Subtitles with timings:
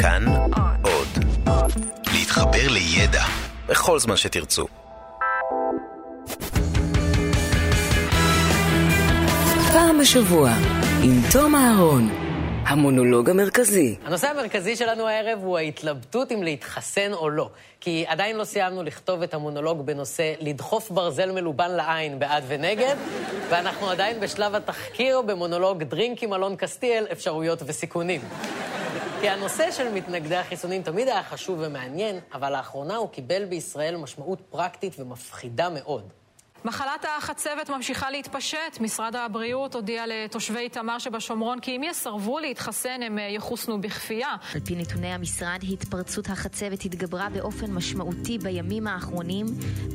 [0.00, 0.24] כאן
[0.82, 1.24] עוד.
[2.14, 3.22] להתחבר לידע
[3.68, 4.66] בכל זמן שתרצו.
[9.72, 10.50] פעם בשבוע,
[11.02, 12.08] עם תום אהרון,
[12.66, 13.96] המונולוג המרכזי.
[14.04, 17.50] הנושא המרכזי שלנו הערב הוא ההתלבטות אם להתחסן או לא.
[17.80, 22.96] כי עדיין לא סיימנו לכתוב את המונולוג בנושא לדחוף ברזל מלובן לעין בעד ונגד,
[23.48, 28.20] ואנחנו עדיין בשלב התחקיר במונולוג דרינק עם אלון קסטיאל, אפשרויות וסיכונים.
[29.20, 34.40] כי הנושא של מתנגדי החיסונים תמיד היה חשוב ומעניין, אבל לאחרונה הוא קיבל בישראל משמעות
[34.50, 36.12] פרקטית ומפחידה מאוד.
[36.64, 38.80] מחלת החצבת ממשיכה להתפשט.
[38.80, 44.28] משרד הבריאות הודיע לתושבי תמר שבשומרון כי אם יסרבו להתחסן הם יחוסנו בכפייה.
[44.54, 49.46] על פי נתוני המשרד, התפרצות החצבת התגברה באופן משמעותי בימים האחרונים,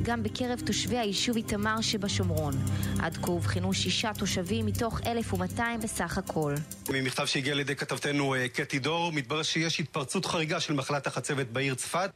[0.02, 2.54] גם בקרב תושבי היישוב איתמר שבשומרון.
[3.02, 6.54] עד כה אובחנו שישה תושבים מתוך 1,200 בסך הכל.
[6.90, 11.74] ממכתב שהגיע לידי כתבתנו אה, קטי דור, מתברר שיש התפרצות חריגה של מחלת החצבת בעיר
[11.74, 12.10] צפת.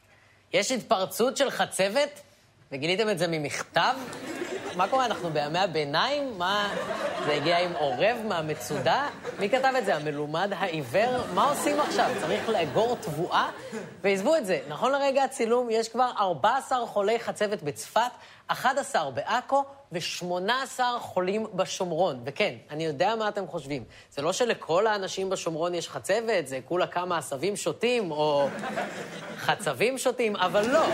[0.53, 2.28] יש התפרצות של חצבת?
[2.73, 3.95] וגיליתם את זה ממכתב?
[4.77, 6.39] מה קורה, אנחנו בימי הביניים?
[6.39, 6.75] מה,
[7.27, 9.09] זה הגיע עם עורב מהמצודה?
[9.39, 9.97] מי כתב את זה?
[9.97, 11.27] המלומד העיוור?
[11.35, 12.11] מה עושים עכשיו?
[12.21, 13.51] צריך לאגור תבואה?
[14.03, 18.11] ועזבו את זה, נכון לרגע הצילום יש כבר 14 חולי חצבת בצפת,
[18.47, 22.21] 11 בעכו ו-18 חולים בשומרון.
[22.25, 23.85] וכן, אני יודע מה אתם חושבים.
[24.11, 28.49] זה לא שלכל האנשים בשומרון יש חצבת, זה כולה כמה עשבים שותים או
[29.47, 30.85] חצבים שותים, אבל לא.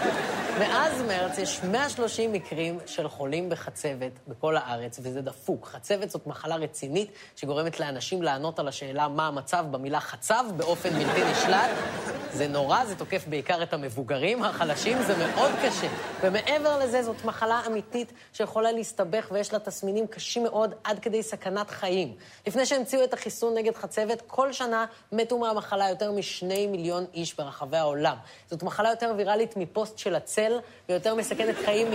[0.58, 5.66] מאז מרץ יש 130 מקרים של חולים בחצבת בכל הארץ, וזה דפוק.
[5.66, 11.24] חצבת זאת מחלה רצינית שגורמת לאנשים לענות על השאלה מה המצב במילה חצב באופן בלתי
[11.32, 11.70] נשלט.
[12.32, 15.86] זה נורא, זה תוקף בעיקר את המבוגרים, החלשים, זה מאוד קשה.
[16.20, 21.70] ומעבר לזה, זאת מחלה אמיתית שיכולה להסתבך ויש לה תסמינים קשים מאוד עד כדי סכנת
[21.70, 22.16] חיים.
[22.46, 27.76] לפני שהמציאו את החיסון נגד חצבת, כל שנה מתו מהמחלה יותר משני מיליון איש ברחבי
[27.76, 28.16] העולם.
[28.50, 31.88] זאת מחלה יותר ויראלית מפוסט של הצל, ויותר מסכנת חיים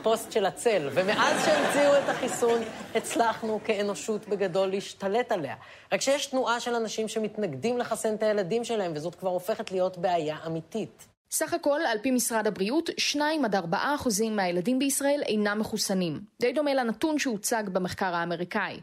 [0.00, 0.88] מפוסט של הצל.
[0.92, 2.62] ומאז שהמציאו את החיסון,
[2.94, 5.54] הצלחנו כאנושות בגדול להשתלט עליה.
[5.92, 10.36] רק שיש תנועה של אנשים שמתנגדים לחסן את הילדים שלהם, וזאת כבר הופכת להיות בעיה
[10.46, 11.13] אמיתית.
[11.36, 16.20] סך הכל, על פי משרד הבריאות, 2 עד 4 אחוזים מהילדים בישראל אינם מחוסנים.
[16.40, 18.80] די דומה לנתון שהוצג במחקר האמריקאי.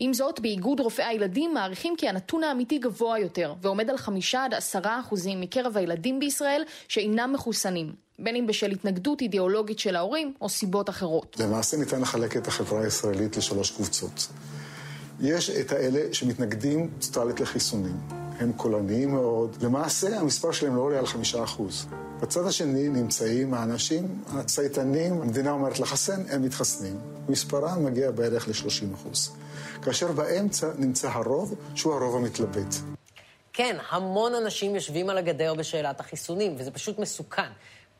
[0.00, 4.54] עם זאת, באיגוד רופאי הילדים מעריכים כי הנתון האמיתי גבוה יותר, ועומד על 5 עד
[4.54, 7.92] 10 אחוזים מקרב הילדים בישראל שאינם מחוסנים.
[8.18, 11.36] בין אם בשל התנגדות אידיאולוגית של ההורים או סיבות אחרות.
[11.40, 14.28] למעשה ניתן לחלק את החברה הישראלית לשלוש קבוצות.
[15.20, 18.23] יש את האלה שמתנגדים טוטאלית לחיסונים.
[18.40, 19.56] הם קולניים מאוד.
[19.62, 21.86] למעשה, המספר שלהם לא עולה על חמישה אחוז.
[22.20, 26.98] בצד השני נמצאים האנשים הצייתנים, המדינה אומרת לחסן, הם מתחסנים.
[27.28, 29.32] מספרם מגיע בערך ל-30 אחוז.
[29.82, 32.74] כאשר באמצע נמצא הרוב, שהוא הרוב המתלבט.
[33.52, 37.50] כן, המון אנשים יושבים על הגדר בשאלת החיסונים, וזה פשוט מסוכן.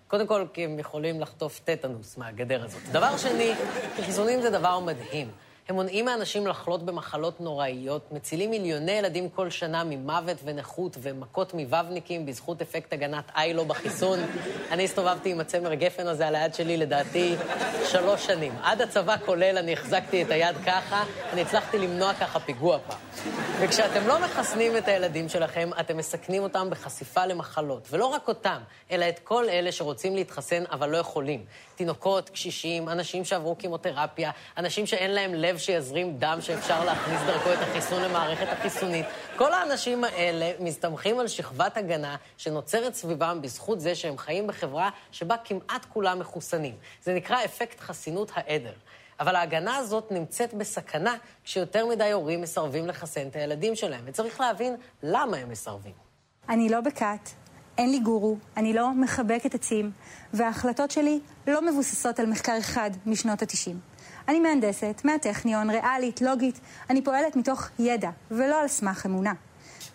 [0.09, 2.81] קודם כל, כי הם יכולים לחטוף טטנוס מהגדר הזאת.
[2.93, 3.53] דבר שני,
[3.97, 5.29] חיסונים זה דבר מדהים.
[5.69, 12.27] הם מונעים מאנשים לחלות במחלות נוראיות, מצילים מיליוני ילדים כל שנה ממוות ונכות ומכות מבבניקים
[12.27, 14.19] בזכות אפקט הגנת איילו בחיסון.
[14.73, 17.35] אני הסתובבתי עם הצמר גפן הזה על היד שלי, לדעתי,
[17.87, 18.53] שלוש שנים.
[18.63, 22.99] עד הצבא כולל אני החזקתי את היד ככה, אני הצלחתי למנוע ככה פיגוע פעם.
[23.61, 27.89] וכשאתם לא מחסנים את הילדים שלכם, אתם מסכנים אותם בחשיפה למחלות.
[27.91, 28.59] ולא רק אותם,
[28.91, 31.45] אלא את כל אלה שרוצים להתחסן אבל לא יכולים.
[31.75, 37.59] תינוקות, קשישים, אנשים שעברו כימותרפיה, אנשים שאין להם לב שיזרים דם שאפשר להכניס דרכו את
[37.63, 39.07] החיסון למערכת החיסונית.
[39.37, 45.37] כל האנשים האלה מסתמכים על שכבת הגנה שנוצרת סביבם בזכות זה שהם חיים בחברה שבה
[45.45, 46.75] כמעט כולם מחוסנים.
[47.03, 48.73] זה נקרא אפקט חסינות העדר.
[49.21, 54.77] אבל ההגנה הזאת נמצאת בסכנה כשיותר מדי הורים מסרבים לחסן את הילדים שלהם, וצריך להבין
[55.03, 55.93] למה הם מסרבים.
[56.49, 57.31] אני לא בכת,
[57.79, 59.91] אין לי גורו, אני לא מחבקת עצים,
[60.35, 63.94] וההחלטות שלי לא מבוססות על מחקר אחד משנות ה-90.
[64.29, 69.33] אני מהנדסת, מהטכניון, ריאלית, לוגית, אני פועלת מתוך ידע, ולא על סמך אמונה.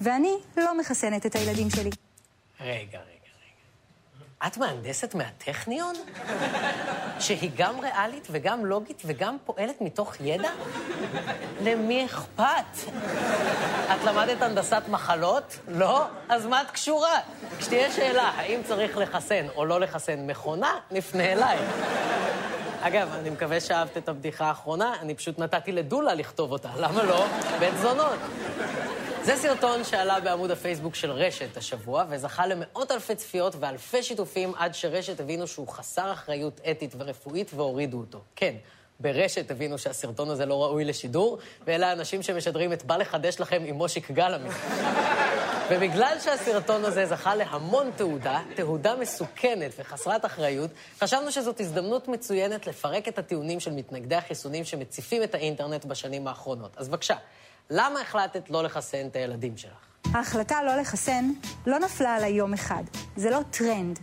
[0.01, 1.89] ואני לא מחסנת את הילדים שלי.
[2.61, 4.47] רגע, רגע, רגע.
[4.47, 5.95] את מהנדסת מהטכניון?
[7.19, 10.49] שהיא גם ריאלית וגם לוגית וגם פועלת מתוך ידע?
[11.61, 12.91] למי אכפת?
[13.93, 15.59] את למדת הנדסת מחלות?
[15.67, 16.05] לא?
[16.29, 17.19] אז מה את קשורה?
[17.59, 21.57] כשתהיה שאלה האם צריך לחסן או לא לחסן מכונה, נפנה אליי.
[22.81, 27.25] אגב, אני מקווה שאהבת את הבדיחה האחרונה, אני פשוט נתתי לדולה לכתוב אותה, למה לא?
[27.59, 28.19] בית זונות.
[29.23, 34.73] זה סרטון שעלה בעמוד הפייסבוק של רשת השבוע, וזכה למאות אלפי צפיות ואלפי שיתופים עד
[34.73, 38.21] שרשת הבינו שהוא חסר אחריות אתית ורפואית והורידו אותו.
[38.35, 38.55] כן,
[38.99, 43.75] ברשת הבינו שהסרטון הזה לא ראוי לשידור, ואלה האנשים שמשדרים את בא לחדש לכם עם
[43.75, 44.49] מושיק גלאמי.
[45.71, 53.07] ובגלל שהסרטון הזה זכה להמון תעודה, תהודה מסוכנת וחסרת אחריות, חשבנו שזאת הזדמנות מצוינת לפרק
[53.07, 56.71] את הטיעונים של מתנגדי החיסונים שמציפים את האינטרנט בשנים האחרונות.
[56.77, 57.15] אז בבקשה,
[57.69, 59.71] למה החלטת לא לחסן את הילדים שלך?
[60.13, 61.31] ההחלטה לא לחסן
[61.67, 62.83] לא נפלה עליי יום אחד.
[63.15, 63.99] זה לא טרנד.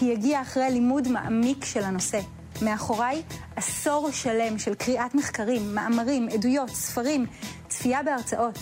[0.00, 2.20] היא הגיעה אחרי לימוד מעמיק של הנושא.
[2.62, 3.22] מאחוריי
[3.56, 7.26] עשור שלם של קריאת מחקרים, מאמרים, עדויות, ספרים,
[7.68, 8.58] צפייה בהרצאות.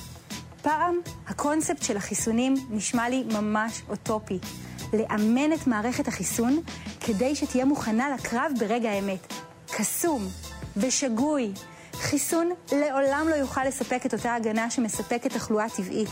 [0.66, 4.38] פעם הקונספט של החיסונים נשמע לי ממש אוטופי.
[4.92, 6.62] לאמן את מערכת החיסון
[7.00, 9.32] כדי שתהיה מוכנה לקרב ברגע האמת.
[9.66, 10.22] קסום
[10.76, 11.52] ושגוי.
[11.92, 16.08] חיסון לעולם לא יוכל לספק את אותה הגנה שמספקת תחלואה טבעית.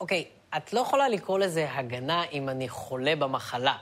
[0.00, 3.74] אוקיי, okay, את לא יכולה לקרוא לזה הגנה אם אני חולה במחלה.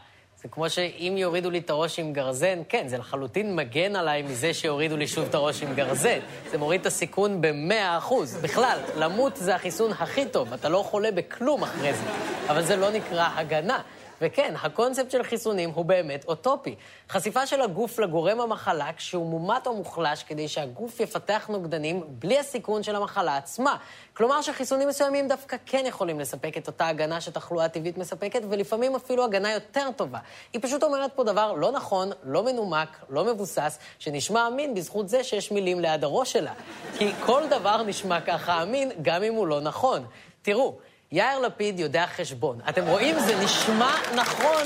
[0.42, 4.54] זה כמו שאם יורידו לי את הראש עם גרזן, כן, זה לחלוטין מגן עליי מזה
[4.54, 6.18] שיורידו לי שוב את הראש עם גרזן.
[6.50, 8.36] זה מוריד את הסיכון במאה אחוז.
[8.36, 12.02] בכלל, למות זה החיסון הכי טוב, אתה לא חולה בכלום אחרי זה.
[12.48, 13.80] אבל זה לא נקרא הגנה.
[14.20, 16.74] וכן, הקונספט של חיסונים הוא באמת אוטופי.
[17.08, 22.82] חשיפה של הגוף לגורם המחלה כשהוא מומת או מוחלש כדי שהגוף יפתח נוגדנים בלי הסיכון
[22.82, 23.76] של המחלה עצמה.
[24.14, 29.24] כלומר שחיסונים מסוימים דווקא כן יכולים לספק את אותה הגנה שתחלואה טבעית מספקת, ולפעמים אפילו
[29.24, 30.18] הגנה יותר טובה.
[30.52, 35.24] היא פשוט אומרת פה דבר לא נכון, לא מנומק, לא מבוסס, שנשמע אמין בזכות זה
[35.24, 36.52] שיש מילים ליד הראש שלה.
[36.98, 40.04] כי כל דבר נשמע ככה אמין, גם אם הוא לא נכון.
[40.42, 40.78] תראו,
[41.12, 42.60] יאיר לפיד יודע חשבון.
[42.68, 43.20] אתם רואים?
[43.20, 44.64] זה נשמע נכון.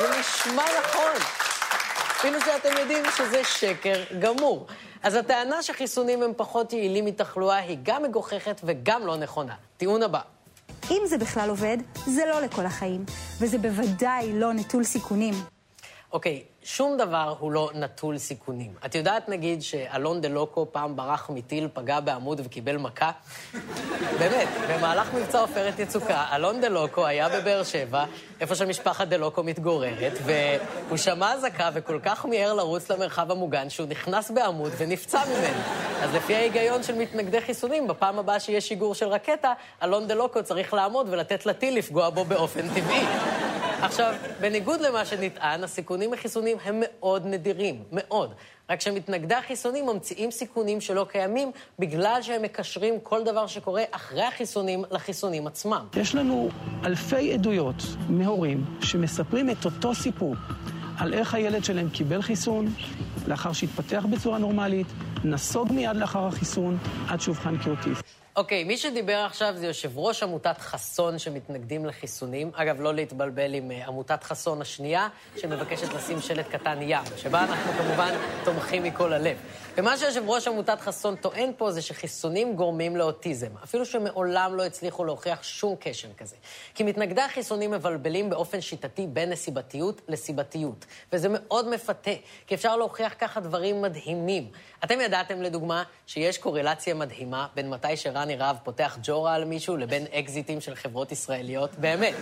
[0.00, 1.12] זה נשמע נכון.
[2.10, 4.66] אפילו שאתם יודעים שזה שקר גמור.
[5.02, 9.54] אז הטענה שחיסונים הם פחות יעילים מתחלואה היא גם מגוחכת וגם לא נכונה.
[9.76, 10.20] טיעון הבא.
[10.90, 13.04] אם זה בכלל עובד, זה לא לכל החיים,
[13.40, 15.34] וזה בוודאי לא נטול סיכונים.
[16.12, 18.74] אוקיי, שום דבר הוא לא נטול סיכונים.
[18.86, 23.10] את יודעת, נגיד, שאלון דה לוקו פעם ברח מטיל, פגע בעמוד וקיבל מכה?
[24.18, 28.04] באמת, במהלך מבצע עופרת יצוקה, אלון דה לוקו היה בבאר שבע,
[28.40, 33.88] איפה שמשפחת דה לוקו מתגוררת, והוא שמע אזעקה וכל כך מיהר לרוץ למרחב המוגן שהוא
[33.88, 35.62] נכנס בעמוד ונפצע ממנו.
[36.02, 39.52] אז לפי ההיגיון של מתנגדי חיסונים, בפעם הבאה שיש שיגור של רקטה,
[39.82, 43.04] אלון דה לוקו צריך לעמוד ולתת לטיל לפגוע בו באופן טבעי.
[43.82, 48.34] עכשיו, בניגוד למה שנטען, הסיכונים מחיסונים הם מאוד נדירים, מאוד.
[48.70, 54.84] רק שמתנגדי החיסונים ממציאים סיכונים שלא קיימים בגלל שהם מקשרים כל דבר שקורה אחרי החיסונים
[54.90, 55.86] לחיסונים עצמם.
[55.96, 56.48] יש לנו
[56.84, 60.34] אלפי עדויות מהורים שמספרים את אותו סיפור
[60.98, 62.72] על איך הילד שלהם קיבל חיסון,
[63.26, 64.86] לאחר שהתפתח בצורה נורמלית,
[65.24, 66.78] נסוג מיד לאחר החיסון,
[67.08, 68.19] עד שאובחן כאוטיסט.
[68.40, 72.50] אוקיי, מי שדיבר עכשיו זה יושב ראש עמותת חסון שמתנגדים לחיסונים.
[72.54, 77.72] אגב, לא להתבלבל עם uh, עמותת חסון השנייה, שמבקשת לשים שלט קטן ים, שבה אנחנו
[77.72, 78.14] כמובן
[78.44, 79.36] תומכים מכל הלב.
[79.76, 85.04] ומה שיושב ראש עמותת חסון טוען פה זה שחיסונים גורמים לאוטיזם, אפילו שמעולם לא הצליחו
[85.04, 86.36] להוכיח שום קשר כזה.
[86.74, 90.86] כי מתנגדי החיסונים מבלבלים באופן שיטתי בין נסיבתיות לסיבתיות.
[91.12, 92.10] וזה מאוד מפתה,
[92.46, 94.48] כי אפשר להוכיח ככה דברים מדהימים.
[94.84, 100.06] אתם ידעתם, לדוגמה, שיש קורלציה מדהימה בין מתי שרני רהב פותח ג'ורה על מישהו לבין
[100.12, 101.70] אקזיטים של חברות ישראליות?
[101.74, 102.14] באמת,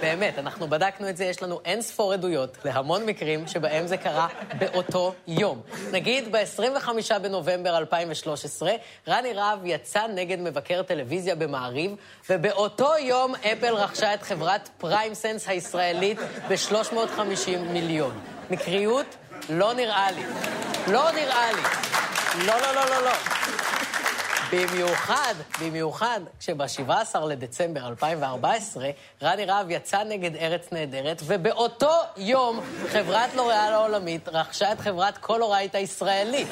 [0.00, 4.28] באמת, אנחנו בדקנו את זה, יש לנו אין ספור עדויות להמון מקרים שבהם זה קרה
[4.58, 5.60] באותו יום.
[5.92, 6.85] נגיד, ב-25
[7.22, 8.72] בנובמבר 2013,
[9.08, 11.94] רני רהב יצא נגד מבקר טלוויזיה במעריב,
[12.30, 16.18] ובאותו יום אפל רכשה את חברת פריימסנס הישראלית
[16.48, 18.20] ב-350 מיליון.
[18.50, 19.06] מקריות?
[19.50, 20.22] לא נראה לי.
[20.88, 21.62] לא נראה לי.
[22.46, 23.10] לא, לא, לא, לא, לא.
[24.52, 28.90] במיוחד, במיוחד, כשב-17 לדצמבר 2014,
[29.22, 35.74] רני רהב יצא נגד ארץ נהדרת, ובאותו יום חברת לוריאל העולמית רכשה את חברת קולורייט
[35.74, 36.48] הישראלית.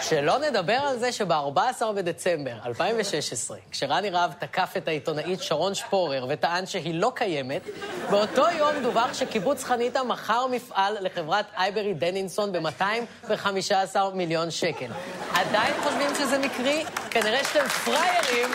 [0.00, 6.66] שלא נדבר על זה שב-14 בדצמבר 2016, כשרני רהב תקף את העיתונאית שרון שפורר וטען
[6.66, 7.62] שהיא לא קיימת,
[8.10, 14.88] באותו יום דווח שקיבוץ חניתה מכר מפעל לחברת אייברי דנינסון ב-215 מיליון שקל.
[15.34, 16.84] עדיין חושבים שזה מקרי?
[17.22, 18.50] כנראה שאתם פריירים,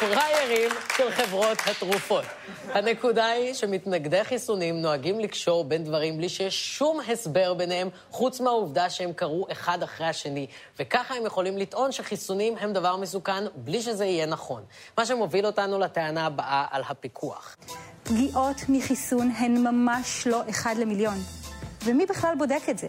[0.00, 2.24] פריירים של חברות התרופות.
[2.68, 8.90] הנקודה היא שמתנגדי חיסונים נוהגים לקשור בין דברים בלי שיש שום הסבר ביניהם, חוץ מהעובדה
[8.90, 10.46] שהם קרו אחד אחרי השני,
[10.78, 14.62] וככה הם יכולים לטעון שחיסונים הם דבר מסוכן בלי שזה יהיה נכון.
[14.98, 17.56] מה שמוביל אותנו לטענה הבאה על הפיקוח.
[18.02, 21.18] פגיעות מחיסון הן ממש לא אחד למיליון.
[21.84, 22.88] ומי בכלל בודק את זה?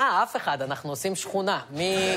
[0.00, 1.60] אה, אף אחד, אנחנו עושים שכונה.
[1.70, 2.16] מי,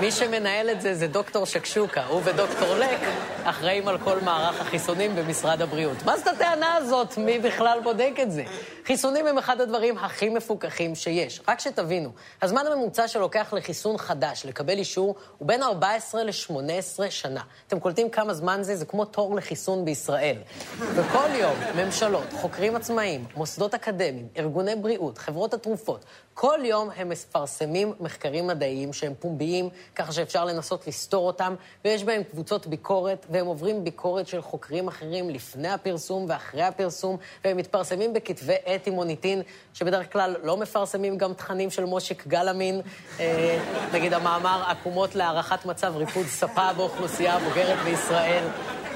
[0.00, 2.06] מי שמנהל את זה זה דוקטור שקשוקה.
[2.06, 3.00] הוא ודוקטור לק
[3.44, 6.02] אחראים על כל מערך החיסונים במשרד הבריאות.
[6.04, 7.18] מה זאת הטענה הזאת?
[7.18, 8.44] מי בכלל בודק את זה?
[8.84, 11.40] חיסונים הם אחד הדברים הכי מפוקחים שיש.
[11.48, 12.10] רק שתבינו,
[12.42, 17.42] הזמן הממוצע שלוקח לחיסון חדש לקבל אישור הוא בין 14 ל-18 שנה.
[17.66, 18.76] אתם קולטים כמה זמן זה?
[18.76, 20.36] זה כמו תור לחיסון בישראל.
[20.78, 26.04] וכל יום, ממשלות, חוקרים עצמאיים, מוסדות אקדמיים, ארגוני בריאות, חברות התרופות,
[26.34, 32.22] כל יום הם מפרסמים מחקרים מדעיים שהם פומביים, ככה שאפשר לנסות לסתור אותם, ויש בהם
[32.22, 38.54] קבוצות ביקורת, והם עוברים ביקורת של חוקרים אחרים לפני הפרסום ואחרי הפרסום, והם מתפרסמים בכתבי
[38.64, 39.42] עת עם מוניטין,
[39.74, 42.80] שבדרך כלל לא מפרסמים גם תכנים של מושיק גלאמין,
[43.20, 43.58] אה,
[43.92, 48.44] נגיד המאמר עקומות להערכת מצב ריפוד ספה באוכלוסייה הבוגרת בישראל.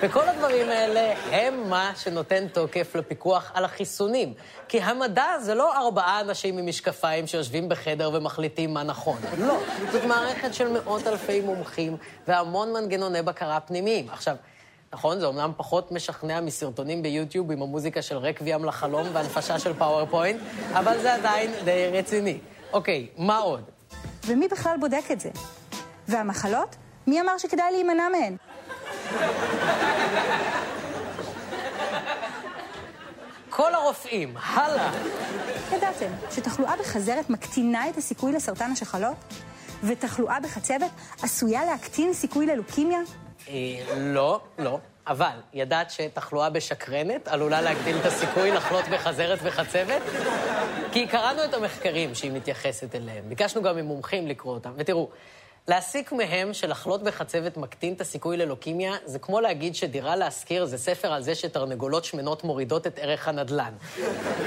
[0.00, 4.34] וכל הדברים האלה הם מה שנותן תוקף לפיקוח על החיסונים.
[4.68, 9.18] כי המדע זה לא ארבעה אנשים עם משקפיים שיושבים בחדר ומחליטים מה נכון.
[9.38, 9.58] לא,
[9.92, 11.96] זאת מערכת של מאות אלפי מומחים
[12.28, 14.06] והמון מנגנוני בקרה פנימיים.
[14.10, 14.36] עכשיו,
[14.92, 20.40] נכון, זה אומנם פחות משכנע מסרטונים ביוטיוב עם המוזיקה של רקוויאם לחלום והנפשה של פאורפוינט,
[20.72, 22.38] אבל זה עדיין די רציני.
[22.72, 23.62] אוקיי, מה עוד?
[24.26, 25.30] ומי בכלל בודק את זה?
[26.08, 26.76] והמחלות?
[27.06, 28.36] מי אמר שכדאי להימנע מהן?
[34.08, 34.92] כל הרופאים, הלאה.
[35.72, 39.16] ידעתם שתחלואה בחזרת מקטינה את הסיכוי לסרטן השחלות?
[39.84, 40.90] ותחלואה בחצבת
[41.22, 42.98] עשויה להקטין סיכוי ללוקימיה?
[43.48, 43.54] אה,
[43.96, 44.78] לא, לא.
[45.06, 50.02] אבל, ידעת שתחלואה בשקרנת עלולה להגדיל את הסיכוי לחלות בחזרת וחצבת?
[50.92, 53.24] כי קראנו את המחקרים שהיא מתייחסת אליהם.
[53.28, 54.70] ביקשנו גם ממומחים לקרוא אותם.
[54.76, 55.08] ותראו,
[55.68, 61.12] להסיק מהם שלחלות בחצבת מקטין את הסיכוי ללוקימיה, זה כמו להגיד שדירה להשכיר זה ספר
[61.12, 63.72] על זה שתרנגולות שמנות מורידות את ערך הנדל"ן.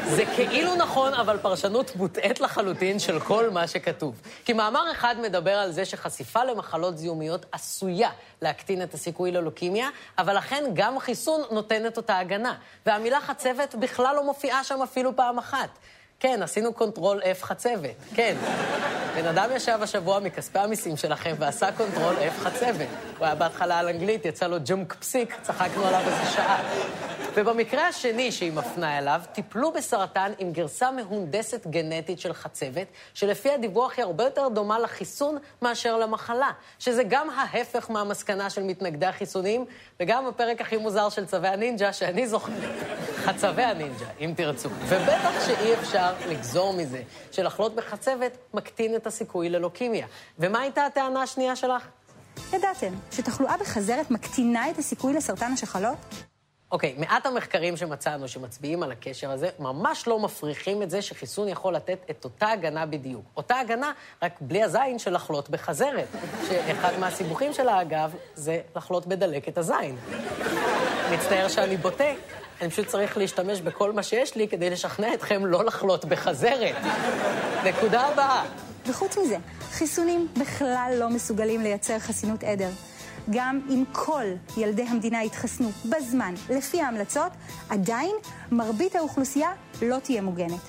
[0.10, 4.22] זה כאילו נכון, אבל פרשנות מוטעית לחלוטין של כל מה שכתוב.
[4.46, 8.10] כי מאמר אחד מדבר על זה שחשיפה למחלות זיהומיות עשויה
[8.42, 12.56] להקטין את הסיכוי ללוקימיה, אבל לכן גם חיסון נותן את אותה הגנה.
[12.86, 15.70] והמילה חצבת בכלל לא מופיעה שם אפילו פעם אחת.
[16.22, 18.36] כן, עשינו control F חצבת, כן.
[19.16, 22.88] בן אדם ישב השבוע מכספי המיסים שלכם ועשה control F חצבת.
[23.18, 26.64] הוא היה בהתחלה על אנגלית, יצא לו jmc פסיק, צחקנו עליו איזה שעה.
[27.34, 33.94] ובמקרה השני שהיא מפנה אליו, טיפלו בסרטן עם גרסה מהונדסת גנטית של חצבת, שלפי הדיווח
[33.98, 36.50] היא הרבה יותר דומה לחיסון מאשר למחלה,
[36.80, 39.66] שזה גם ההפך מהמסקנה של מתנגדי החיסונים,
[40.00, 42.52] וגם הפרק הכי מוזר של צווי הנינג'ה, שאני זוכר,
[43.22, 44.70] חצבי הנינג'ה, אם תרצו.
[44.88, 47.02] ובטח שאי אפשר לגזור מזה
[47.32, 50.08] שלחלות בחצבת מקטין את הסיכוי ללוקימיה.
[50.40, 51.88] ומה הייתה הטענה השנייה שלך?
[52.54, 55.98] ידעתם שתחלואה בחזרת מקטינה את הסיכוי לסרטן השחלות?
[56.72, 61.48] אוקיי, okay, מעט המחקרים שמצאנו שמצביעים על הקשר הזה, ממש לא מפריכים את זה שחיסון
[61.48, 63.26] יכול לתת את אותה הגנה בדיוק.
[63.38, 63.92] אותה הגנה,
[64.24, 66.08] רק בלי הזין של לחלות בחזרת.
[66.48, 69.96] שאחד מהסיבוכים שלה, אגב, זה לחלות בדלקת הזין.
[71.14, 72.04] מצטער שאני בוטה,
[72.62, 76.76] אני פשוט צריך להשתמש בכל מה שיש לי כדי לשכנע אתכם לא לחלות בחזרת.
[77.66, 78.46] נקודה הבאה.
[78.86, 79.38] וחוץ מזה,
[79.72, 82.70] חיסונים בכלל לא מסוגלים לייצר חסינות עדר.
[83.30, 84.26] גם אם כל
[84.58, 87.32] ילדי המדינה יתחסנו בזמן, לפי ההמלצות,
[87.70, 88.16] עדיין
[88.52, 89.52] מרבית האוכלוסייה
[89.82, 90.62] לא תהיה מוגנת.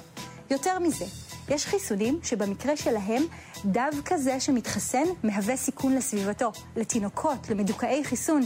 [0.51, 1.05] יותר מזה,
[1.49, 3.23] יש חיסונים שבמקרה שלהם
[3.65, 8.43] דווקא זה שמתחסן מהווה סיכון לסביבתו, לתינוקות, למדוכאי חיסון,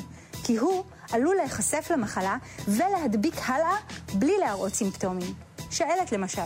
[0.47, 2.37] כי הוא עלול להיחשף למחלה
[2.69, 3.77] ולהדביק הלאה
[4.15, 5.35] בלי להראות סימפטומים.
[5.71, 6.43] שעלת למשל.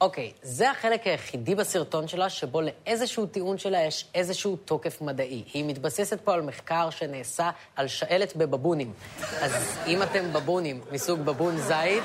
[0.00, 5.44] אוקיי, okay, זה החלק היחידי בסרטון שלה שבו לאיזשהו טיעון שלה יש איזשהו תוקף מדעי.
[5.52, 8.92] היא מתבססת פה על מחקר שנעשה על שעלת בבבונים.
[9.40, 9.52] אז
[9.86, 12.04] אם אתם בבונים מסוג בבון זית,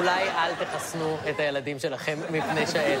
[0.00, 3.00] אולי אל תחסנו את הילדים שלכם מפני שעלת.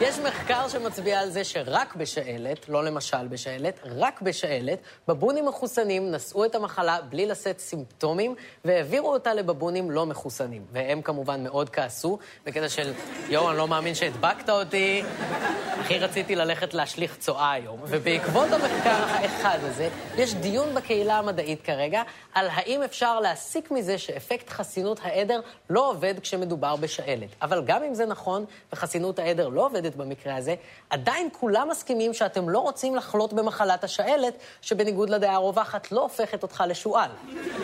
[0.00, 6.44] יש מחקר שמצביע על זה שרק בשעלת, לא למשל בשעלת, רק בשעלת, בבונים מחוסנים נשאו
[6.44, 8.34] את המחלה בלי לשאת סימפטומים,
[8.64, 10.64] והעבירו אותה לבבונים לא מחוסנים.
[10.72, 12.92] והם כמובן מאוד כעסו, בקטע של,
[13.28, 15.02] יואו, אני לא מאמין שהדבקת אותי,
[15.84, 17.80] הכי רציתי ללכת להשליך צואה היום.
[17.82, 22.02] ובעקבות המחקר האחד הזה, יש דיון בקהילה המדעית כרגע,
[22.34, 27.28] על האם אפשר להסיק מזה שאפקט חסינות העדר לא עובד כשמדובר בשעלת.
[27.42, 30.54] אבל גם אם זה נכון, וחסינות העדר לא עובדת במקרה הזה,
[30.90, 36.64] עדיין כולם מסכימים שאתם לא רוצים לחלות במחלת השעלת, שבניגוד לדעה הרווחת לא הופכת אותך
[36.68, 37.10] לשועל.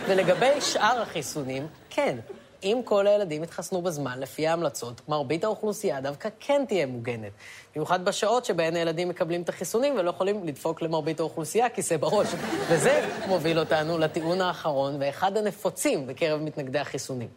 [0.06, 2.16] ולגבי שאר החיסונים, כן,
[2.62, 7.32] אם כל הילדים יתחסנו בזמן, לפי ההמלצות, מרבית האוכלוסייה דווקא כן תהיה מוגנת.
[7.74, 12.28] במיוחד בשעות שבהן הילדים מקבלים את החיסונים ולא יכולים לדפוק למרבית האוכלוסייה כיסא בראש.
[12.70, 17.28] וזה מוביל אותנו לטיעון האחרון ואחד הנפוצים בקרב מתנגדי החיסונים.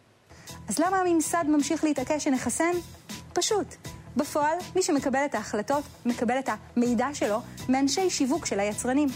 [0.70, 2.74] אז למה הממסד ממשיך להתעקש שנחסן?
[3.34, 3.76] פשוט.
[4.18, 7.38] בפועל, מי שמקבל את ההחלטות, מקבל את המידע שלו
[7.70, 9.10] מאנשי שיווק של היצרנים.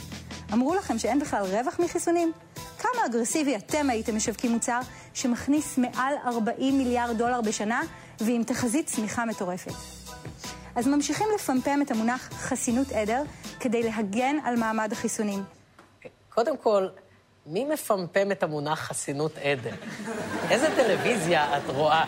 [0.54, 2.32] אמרו לכם שאין בכלל רווח מחיסונים?
[2.80, 4.80] כמה אגרסיבי אתם הייתם משווקים מוצר
[5.14, 7.82] שמכניס מעל 40 מיליארד דולר בשנה
[8.20, 9.72] ועם תחזית צמיחה מטורפת?
[10.76, 13.24] אז ממשיכים לפמפם את המונח חסינות עדר
[13.60, 15.44] כדי להגן על מעמד החיסונים.
[16.30, 16.88] קודם כל,
[17.46, 19.74] מי מפמפם את המונח חסינות עדר?
[20.50, 22.06] איזה טלוויזיה את רואה?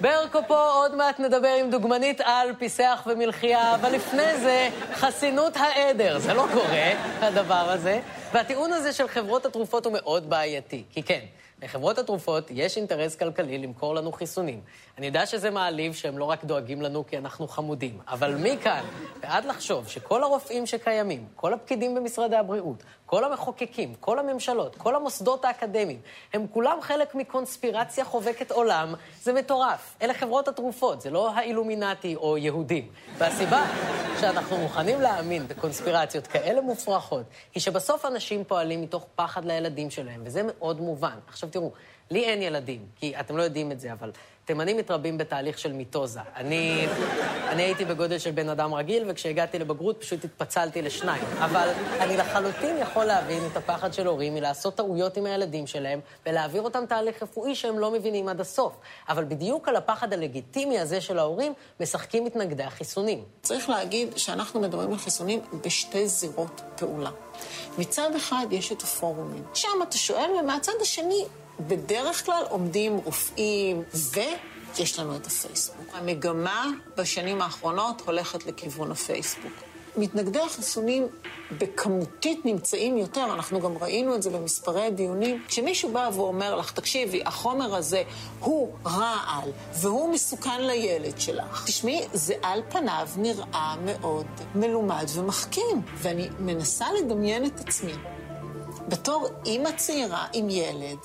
[0.00, 6.18] ברקו פה, עוד מעט נדבר עם דוגמנית על פיסח ומלחייה, אבל לפני זה, חסינות העדר.
[6.18, 8.00] זה לא קורה, הדבר הזה.
[8.32, 10.82] והטיעון הזה של חברות התרופות הוא מאוד בעייתי.
[10.90, 11.20] כי כן,
[11.62, 14.60] לחברות התרופות יש אינטרס כלכלי למכור לנו חיסונים.
[14.98, 18.84] אני יודע שזה מעליב שהם לא רק דואגים לנו כי אנחנו חמודים, אבל מכאן
[19.20, 25.44] ועד לחשוב שכל הרופאים שקיימים, כל הפקידים במשרדי הבריאות, כל המחוקקים, כל הממשלות, כל המוסדות
[25.44, 26.00] האקדמיים,
[26.32, 29.96] הם כולם חלק מקונספירציה חובקת עולם, זה מטורף.
[30.02, 32.88] אלה חברות התרופות, זה לא האילומינטי או יהודים.
[33.18, 33.64] והסיבה
[34.20, 40.42] שאנחנו מוכנים להאמין בקונספירציות כאלה מופרכות, היא שבסוף אנשים פועלים מתוך פחד לילדים שלהם, וזה
[40.44, 41.18] מאוד מובן.
[41.28, 41.72] עכשיו תראו,
[42.10, 44.10] לי אין ילדים, כי אתם לא יודעים את זה, אבל
[44.44, 46.20] תימנים מתרבים בתהליך של מיטוזה.
[46.36, 46.86] אני,
[47.48, 51.24] אני הייתי בגודל של בן אדם רגיל, וכשהגעתי לבגרות פשוט התפצלתי לשניים.
[51.38, 51.68] אבל
[52.00, 56.84] אני לחלוטין יכול להבין את הפחד של הורים מלעשות טעויות עם הילדים שלהם, ולהעביר אותם
[56.88, 58.72] תהליך רפואי שהם לא מבינים עד הסוף.
[59.08, 63.24] אבל בדיוק על הפחד הלגיטימי הזה של ההורים, משחקים מתנגדי החיסונים.
[63.42, 67.10] צריך להגיד שאנחנו מדברים על חיסונים בשתי זירות פעולה.
[67.78, 69.44] מצד אחד יש את הפורומים.
[69.54, 71.24] שם אתה שואל, ומהצד השני
[71.60, 75.86] בדרך כלל עומדים רופאים, ויש לנו את הפייסבוק.
[75.92, 76.66] המגמה
[76.96, 79.52] בשנים האחרונות הולכת לכיוון הפייסבוק.
[79.96, 81.06] מתנגדי החיסונים
[81.58, 85.42] בכמותית נמצאים יותר, אנחנו גם ראינו את זה במספרי הדיונים.
[85.48, 88.02] כשמישהו בא ואומר לך, תקשיבי, החומר הזה
[88.40, 95.82] הוא רעל והוא מסוכן לילד שלך, תשמעי, זה על פניו נראה מאוד מלומד ומחכים.
[95.94, 97.94] ואני מנסה לדמיין את עצמי
[98.88, 100.98] בתור אימא צעירה עם ילד,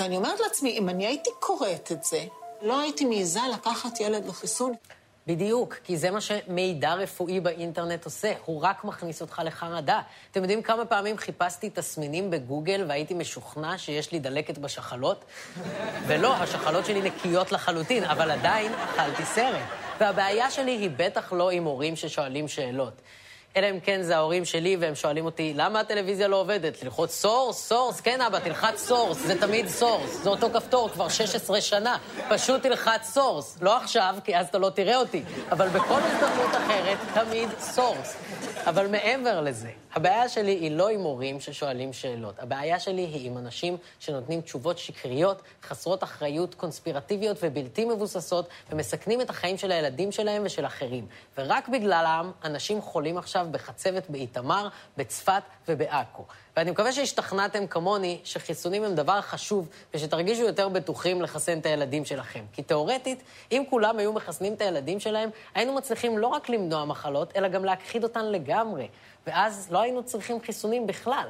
[0.00, 2.24] ואני אומרת לעצמי, אם אני הייתי קוראת את זה,
[2.62, 4.72] לא הייתי מעיזה לקחת ילד לחיסון.
[5.26, 10.00] בדיוק, כי זה מה שמידע רפואי באינטרנט עושה, הוא רק מכניס אותך לחרדה.
[10.30, 15.24] אתם יודעים כמה פעמים חיפשתי תסמינים בגוגל והייתי משוכנע שיש לי דלקת בשחלות?
[16.06, 19.62] ולא, השחלות שלי נקיות לחלוטין, אבל עדיין אכלתי סרט.
[20.00, 23.00] והבעיה שלי היא בטח לא עם הורים ששואלים שאלות.
[23.56, 26.82] אלא אם כן זה ההורים שלי, והם שואלים אותי, למה הטלוויזיה לא עובדת?
[26.82, 27.68] ללחוץ source?
[27.68, 28.00] source?
[28.00, 30.22] כן, אבא, תלחץ source, זה תמיד source.
[30.22, 31.96] זה אותו כפתור כבר 16 שנה.
[32.28, 33.58] פשוט תלחץ source.
[33.60, 38.16] לא עכשיו, כי אז אתה לא תראה אותי, אבל בכל הזדמנות אחרת, תמיד source.
[38.66, 42.34] אבל מעבר לזה, הבעיה שלי היא לא עם הורים ששואלים שאלות.
[42.38, 49.30] הבעיה שלי היא עם אנשים שנותנים תשובות שקריות, חסרות אחריות, קונספירטיביות ובלתי מבוססות, ומסכנים את
[49.30, 51.06] החיים של הילדים שלהם ושל אחרים.
[51.38, 56.24] ורק בגללם, אנשים חולים עכשיו בחצבת באיתמר, בצפת ובעכו.
[56.56, 62.44] ואני מקווה שהשתכנעתם כמוני שחיסונים הם דבר חשוב, ושתרגישו יותר בטוחים לחסן את הילדים שלכם.
[62.52, 67.36] כי תאורטית, אם כולם היו מחסנים את הילדים שלהם, היינו מצליחים לא רק למנוע מחלות,
[67.36, 68.88] אלא גם להכחיד אותן לגמרי.
[69.26, 71.28] ואז לא היינו צריכים חיסונים בכלל.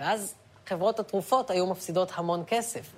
[0.00, 0.34] ואז
[0.66, 2.92] חברות התרופות היו מפסידות המון כסף.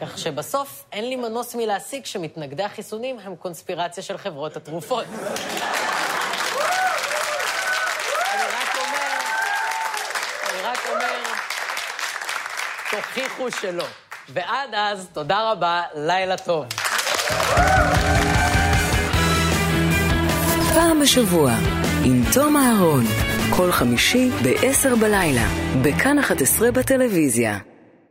[0.00, 5.04] כך שבסוף אין לי מנוס מלהסיק שמתנגדי החיסונים הם קונספירציה של חברות התרופות.
[12.96, 13.84] תוכיחו שלא.
[14.28, 16.64] ועד אז, תודה רבה, לילה טוב.
[20.74, 21.52] פעם בשבוע,
[22.04, 23.04] עם תום אהרון,
[23.56, 25.46] כל חמישי ב-10 בלילה,
[25.82, 27.58] בכאן 11 בטלוויזיה.